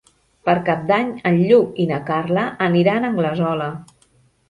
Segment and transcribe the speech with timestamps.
[0.47, 3.73] Per Cap d'Any en Lluc i na Carla aniran a Anglesola.